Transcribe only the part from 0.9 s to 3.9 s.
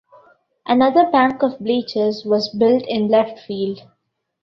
bank of bleachers was built in left field.